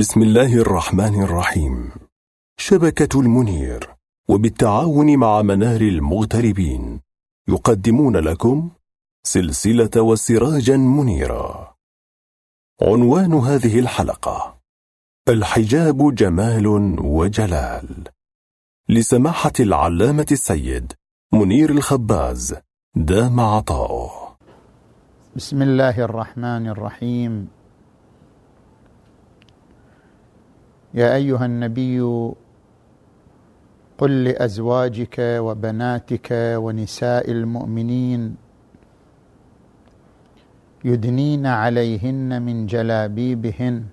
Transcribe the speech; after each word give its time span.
بسم 0.00 0.22
الله 0.22 0.54
الرحمن 0.54 1.22
الرحيم. 1.22 1.90
شبكة 2.58 3.20
المنير 3.20 3.94
وبالتعاون 4.28 5.16
مع 5.16 5.42
منار 5.42 5.80
المغتربين 5.80 7.00
يقدمون 7.48 8.16
لكم 8.16 8.70
سلسلة 9.26 10.02
وسراجا 10.02 10.76
منيرا 10.76 11.74
عنوان 12.82 13.34
هذه 13.34 13.78
الحلقة 13.78 14.60
الحجاب 15.28 16.14
جمال 16.14 16.66
وجلال. 17.00 18.08
لسماحة 18.88 19.52
العلامة 19.60 20.26
السيد 20.32 20.92
منير 21.32 21.70
الخباز 21.70 22.54
دام 22.96 23.40
عطاؤه. 23.40 24.36
بسم 25.36 25.62
الله 25.62 26.04
الرحمن 26.04 26.68
الرحيم. 26.68 27.59
يا 30.94 31.14
أيها 31.14 31.46
النبي 31.46 32.00
قل 33.98 34.24
لأزواجك 34.24 35.16
وبناتك 35.18 36.28
ونساء 36.32 37.30
المؤمنين 37.30 38.36
يدنين 40.84 41.46
عليهن 41.46 42.42
من 42.42 42.66
جلابيبهن. 42.66 43.84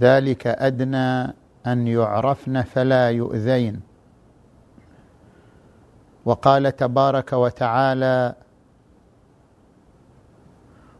ذلك 0.00 0.46
أدنى 0.46 1.34
أن 1.66 1.88
يعرفن 1.88 2.62
فلا 2.62 3.10
يؤذين. 3.10 3.80
وقال 6.24 6.76
تبارك 6.76 7.32
وتعالى 7.32 8.34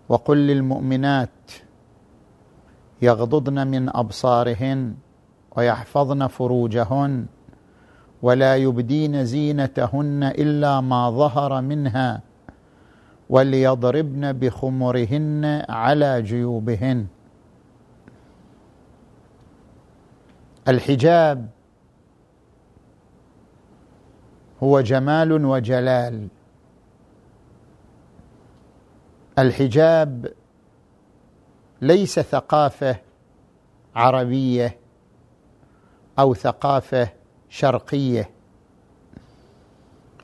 وقل 0.09 0.37
للمؤمنات 0.37 1.31
يغضضن 3.03 3.67
من 3.67 3.89
أبصارهن 3.89 4.95
ويحفظن 5.57 6.27
فروجهن 6.27 7.27
ولا 8.23 8.57
يبدين 8.57 9.25
زينتهن 9.25 10.23
إلا 10.25 10.81
ما 10.81 11.11
ظهر 11.11 11.61
منها 11.61 12.21
وليضربن 13.31 14.33
بخمرهن 14.33 15.65
على 15.69 16.23
جيوبهن. 16.23 17.07
الحجاب 20.69 21.49
هو 24.63 24.81
جمال 24.81 25.45
وجلال. 25.45 26.29
الحجاب 29.39 30.33
ليس 31.81 32.21
ثقافة 32.21 32.97
عربية 33.97 34.77
أو 36.19 36.35
ثقافة 36.35 37.09
شرقية. 37.49 38.31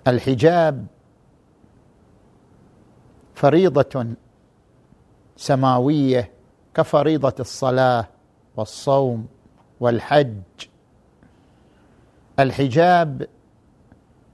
الحجاب 0.07 0.87
فريضة 3.35 4.07
سماوية 5.37 6.31
كفريضة 6.75 7.35
الصلاة 7.41 8.09
والصوم 8.57 9.27
والحج. 9.81 10.43
الحجاب 12.39 13.27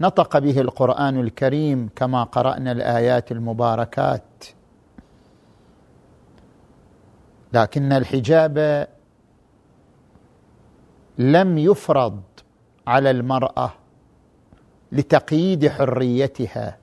نطق 0.01 0.39
به 0.39 0.61
القرآن 0.61 1.21
الكريم 1.21 1.91
كما 1.97 2.25
قرأنا 2.25 2.73
الآيات 2.73 3.33
المباركات. 3.33 4.45
لكن 7.53 7.93
الحجاب 7.93 8.89
لم 11.19 11.59
يفرض 11.59 12.21
على 12.87 13.11
المرأة 13.11 13.73
لتقييد 14.93 15.69
حريتها 15.69 16.79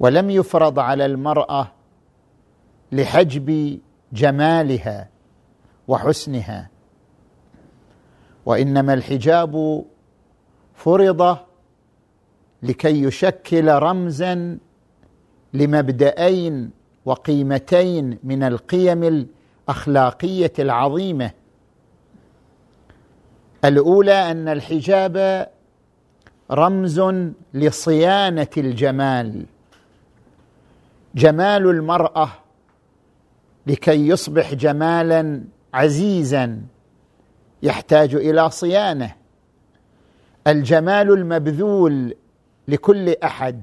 ولم 0.00 0.30
يفرض 0.30 0.78
على 0.78 1.06
المرأة 1.06 1.72
لحجب 2.92 3.78
جمالها 4.12 5.08
وحسنها 5.88 6.70
وإنما 8.46 8.94
الحجاب 8.94 9.84
فرض 10.74 11.38
لكي 12.62 13.02
يشكل 13.02 13.68
رمزا 13.68 14.58
لمبدأين 15.52 16.70
وقيمتين 17.04 18.18
من 18.24 18.42
القيم 18.42 19.26
الأخلاقية 19.68 20.52
العظيمة. 20.58 21.30
الأولى 23.64 24.30
أن 24.30 24.48
الحجاب 24.48 25.46
رمز 26.50 27.02
لصيانة 27.54 28.48
الجمال 28.56 29.44
جمال 31.14 31.70
المرأة 31.70 32.28
لكي 33.66 34.08
يصبح 34.08 34.54
جمالا 34.54 35.44
عزيزا 35.74 36.62
يحتاج 37.62 38.14
إلى 38.14 38.50
صيانة. 38.50 39.14
الجمال 40.46 41.12
المبذول 41.12 42.14
لكل 42.68 43.14
أحد 43.24 43.62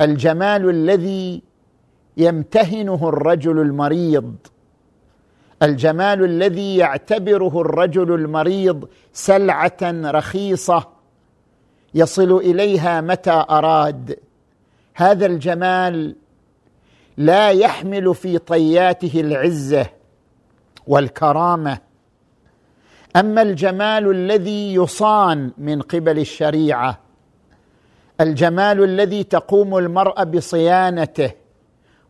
الجمال 0.00 0.70
الذي 0.70 1.42
يمتهنه 2.18 3.08
الرجل 3.08 3.58
المريض. 3.58 4.34
الجمال 5.62 6.24
الذي 6.24 6.76
يعتبره 6.76 7.60
الرجل 7.60 8.14
المريض 8.14 8.88
سلعة 9.12 9.78
رخيصة 9.82 10.88
يصل 11.94 12.36
إليها 12.36 13.00
متى 13.00 13.44
أراد. 13.50 14.18
هذا 14.94 15.26
الجمال 15.26 16.16
لا 17.16 17.50
يحمل 17.50 18.14
في 18.14 18.38
طياته 18.38 19.20
العزة 19.20 19.86
والكرامة. 20.86 21.78
أما 23.16 23.42
الجمال 23.42 24.10
الذي 24.10 24.74
يصان 24.74 25.52
من 25.58 25.82
قبل 25.82 26.18
الشريعة 26.18 26.98
الجمال 28.20 28.84
الذي 28.84 29.24
تقوم 29.24 29.78
المرأة 29.78 30.24
بصيانته 30.24 31.30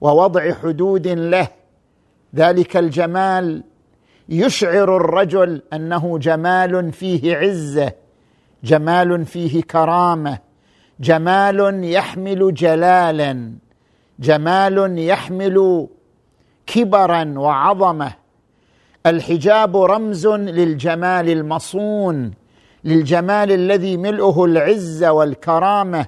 ووضع 0.01 0.53
حدود 0.55 1.09
له. 1.09 1.49
ذلك 2.35 2.77
الجمال. 2.77 3.65
يشعر 4.29 4.97
الرجل 4.97 5.63
أنه 5.73 6.19
جمال 6.19 6.93
فيه 6.93 7.37
عزة 7.37 7.93
جمال 8.65 9.27
فيه 9.27 9.63
كرامة 9.63 10.39
جمال 11.01 11.85
يحمل 11.85 12.55
جلالا 12.55 13.53
جمال 14.19 14.99
يحمل 14.99 15.89
كبرا 16.67 17.35
وعظمة. 17.37 18.13
الحجاب 19.07 19.77
رمز 19.77 20.27
للجمال 20.27 21.31
المصون 21.31 22.33
للجمال 22.85 23.53
الذي 23.53 23.97
ملؤه 23.97 24.45
العزة 24.45 25.13
والكرامة 25.13 26.07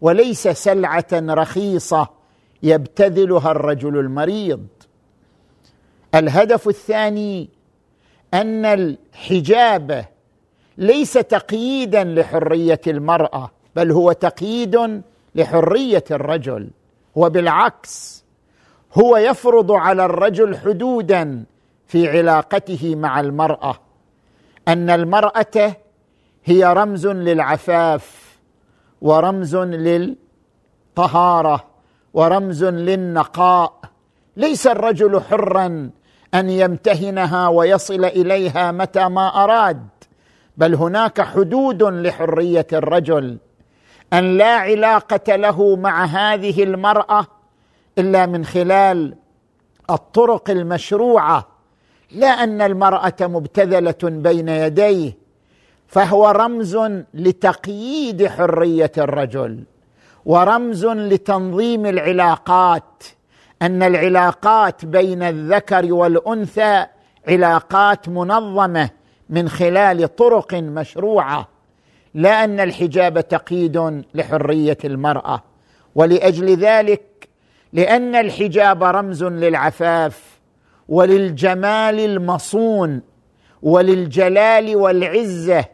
وليس 0.00 0.48
سلعة 0.48 1.06
رخيصة. 1.12 2.08
يبتذلها 2.64 3.50
الرجل 3.50 3.98
المريض. 3.98 4.66
الهدف 6.14 6.68
الثاني 6.68 7.48
أن 8.34 8.64
الحجاب 8.64 10.04
ليس 10.78 11.12
تقييدا 11.12 12.04
لحرية 12.04 12.80
المرأة 12.86 13.50
بل 13.76 13.90
هو 13.90 14.12
تقييد 14.12 15.02
لحرية 15.34 16.04
الرجل. 16.10 16.70
وبالعكس 17.14 18.24
هو 18.94 19.16
يفرض 19.16 19.72
على 19.72 20.04
الرجل 20.04 20.56
حدودا 20.56 21.44
في 21.86 22.08
علاقته 22.18 22.96
مع 22.96 23.20
المرأة 23.20 23.80
أن 24.68 24.90
المرأة 24.90 25.76
هي 26.44 26.64
رمز 26.64 27.06
للعفاف 27.06 28.36
ورمز 29.00 29.56
للطهارة. 30.96 31.73
ورمز 32.14 32.64
للنقاء. 32.64 33.80
ليس 34.36 34.66
الرجل 34.66 35.20
حرا 35.20 35.90
أن 36.34 36.50
يمتهنها 36.50 37.48
ويصل 37.48 38.04
إليها 38.04 38.72
متى 38.72 39.08
ما 39.08 39.44
أراد 39.44 39.88
بل 40.56 40.74
هناك 40.74 41.20
حدود 41.20 41.82
لحرية 41.82 42.66
الرجل. 42.72 43.38
أن 44.12 44.36
لا 44.36 44.54
علاقة 44.54 45.36
له 45.36 45.76
مع 45.76 46.04
هذه 46.04 46.62
المرأة 46.62 47.26
إلا 47.98 48.26
من 48.26 48.44
خلال 48.44 49.14
الطرق 49.90 50.50
المشروعة 50.50 51.48
لا 52.10 52.28
أن 52.28 52.62
المرأة 52.62 53.16
مبتذلة 53.20 53.94
بين 54.02 54.48
يديه 54.48 55.16
فهو 55.86 56.30
رمز 56.30 56.78
لتقييد 57.14 58.26
حرية 58.26 58.92
الرجل. 58.98 59.64
ورمز 60.26 60.86
لتنظيم 60.86 61.86
العلاقات 61.86 63.04
أن 63.62 63.82
العلاقات 63.82 64.84
بين 64.84 65.22
الذكر 65.22 65.92
والأنثى 65.92 66.86
علاقات 67.28 68.08
منظمة 68.08 68.90
من 69.28 69.48
خلال 69.48 70.16
طرق 70.16 70.54
مشروعة 70.54 71.48
لا 72.14 72.44
أن 72.44 72.60
الحجاب 72.60 73.20
تقييد 73.20 74.04
لحرية 74.14 74.78
المرأة. 74.84 75.42
ولأجل 75.94 76.56
ذلك 76.56 77.28
لأن 77.72 78.14
الحجاب 78.14 78.82
رمز 78.82 79.24
للعفاف 79.24 80.40
وللجمال 80.88 82.00
المصون 82.00 83.02
وللجلال 83.62 84.76
والعزة 84.76 85.64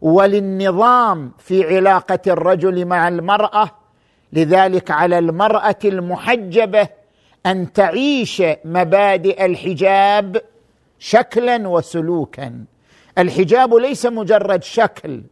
وللنظام 0.00 1.32
في 1.38 1.76
علاقة 1.76 2.18
الرجل 2.26 2.84
مع 2.86 3.08
المرأة 3.08 3.70
لذلك 4.32 4.90
على 4.90 5.18
المرأة 5.18 5.78
المحجبة 5.84 6.88
أن 7.46 7.72
تعيش 7.72 8.42
مبادئ 8.64 9.44
الحجاب 9.44 10.42
شكلا 10.98 11.68
وسلوكا. 11.68 12.64
الحجاب 13.18 13.74
ليس 13.74 14.06
مجرد 14.06 14.62
شكل 14.62 15.22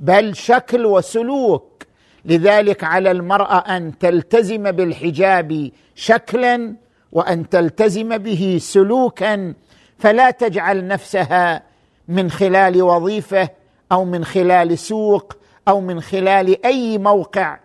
بل 0.00 0.36
شكل 0.36 0.86
وسلوك. 0.86 1.82
لذلك 2.24 2.84
على 2.84 3.10
المرأة 3.10 3.58
أن 3.76 3.98
تلتزم 3.98 4.70
بالحجاب 4.70 5.70
شكلا 5.94 6.74
وأن 7.12 7.48
تلتزم 7.48 8.18
به 8.18 8.58
سلوكا. 8.60 9.54
فلا 9.98 10.30
تجعل 10.30 10.86
نفسها 10.86 11.62
من 12.08 12.30
خلال 12.30 12.82
وظيفة 12.82 13.48
أو 13.92 14.04
من 14.04 14.24
خلال 14.24 14.78
سوق 14.78 15.36
أو 15.68 15.80
من 15.80 16.00
خلال 16.00 16.66
أي 16.66 16.98
موقع. 16.98 17.58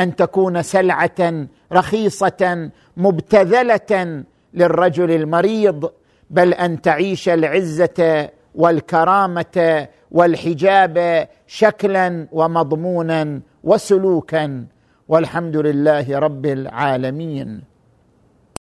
أن 0.00 0.16
تكون 0.16 0.62
سلعة 0.62 1.46
رخيصة 1.72 2.70
مبتذلة 2.96 4.24
للرجل 4.54 5.10
المريض 5.10 5.90
بل 6.30 6.54
أن 6.54 6.80
تعيش 6.80 7.28
العزة 7.28 8.28
والكرامة 8.54 9.88
والحجاب 10.10 11.28
شكلا 11.46 12.26
ومضمونا 12.32 13.40
وسلوكا. 13.64 14.66
والحمد 15.08 15.56
لله 15.56 16.18
رب 16.18 16.46
العالمين. 16.46 17.73